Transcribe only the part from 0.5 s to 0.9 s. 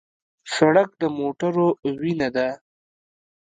سړک